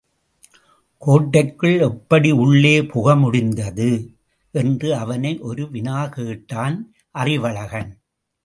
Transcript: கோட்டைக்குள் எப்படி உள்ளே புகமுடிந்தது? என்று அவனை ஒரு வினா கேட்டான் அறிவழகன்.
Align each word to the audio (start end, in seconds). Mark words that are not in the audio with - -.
கோட்டைக்குள் 0.97 1.79
எப்படி 1.79 2.31
உள்ளே 2.31 2.81
புகமுடிந்தது? 2.81 4.15
என்று 4.51 4.95
அவனை 4.95 5.39
ஒரு 5.39 5.69
வினா 5.69 6.07
கேட்டான் 6.07 6.93
அறிவழகன். 7.13 7.91